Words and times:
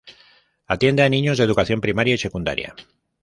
Atiende 0.73 1.03
a 1.03 1.09
niños 1.15 1.37
de 1.37 1.43
educación 1.43 1.79
primaria 1.79 2.15
y 2.15 2.17
secundaria. 2.17 2.73